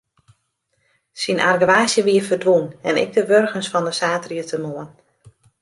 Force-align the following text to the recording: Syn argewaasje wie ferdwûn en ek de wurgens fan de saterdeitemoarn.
Syn 1.23 1.39
argewaasje 1.49 2.01
wie 2.07 2.23
ferdwûn 2.27 2.65
en 2.87 2.95
ek 3.03 3.11
de 3.15 3.23
wurgens 3.29 3.69
fan 3.71 3.87
de 3.87 3.93
saterdeitemoarn. 3.99 4.91